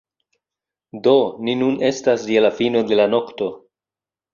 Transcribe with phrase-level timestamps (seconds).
[1.09, 1.13] Do,
[1.47, 3.57] ni nun estas je la fino de la nokto